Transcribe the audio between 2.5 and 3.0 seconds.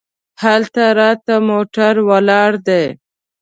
دی.